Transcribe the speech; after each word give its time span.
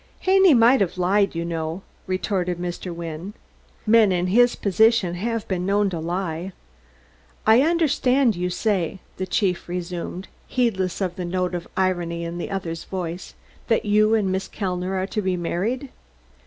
"Haney 0.21 0.55
might 0.55 0.81
have 0.81 0.97
lied, 0.97 1.35
you 1.35 1.45
know," 1.45 1.83
retorted 2.07 2.57
Mr. 2.57 2.91
Wynne. 2.91 3.35
"Men 3.85 4.11
in 4.11 4.25
his 4.25 4.55
position 4.55 5.13
have 5.13 5.47
been 5.47 5.63
known 5.63 5.91
to 5.91 5.99
lie." 5.99 6.53
"I 7.45 7.61
understood 7.61 8.35
you 8.35 8.49
to 8.49 8.55
say," 8.55 8.99
the 9.17 9.27
chief 9.27 9.69
resumed, 9.69 10.27
heedless 10.47 11.01
of 11.01 11.17
the 11.17 11.23
note 11.25 11.53
of 11.53 11.67
irony 11.77 12.23
in 12.23 12.39
the 12.39 12.49
other's 12.49 12.85
voice, 12.85 13.35
"that 13.67 13.85
you 13.85 14.15
and 14.15 14.31
Miss 14.31 14.47
Kellner 14.47 14.95
are 14.95 15.05
to 15.05 15.21
be 15.21 15.37
married?" 15.37 15.89